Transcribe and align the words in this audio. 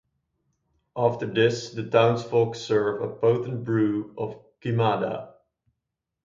After 0.97 1.27
this 1.27 1.73
the 1.73 1.87
townsfolk 1.87 2.55
serve 2.55 3.03
a 3.03 3.15
potent 3.15 3.63
brew 3.63 4.15
of 4.17 4.35
"Queimada". 4.59 5.33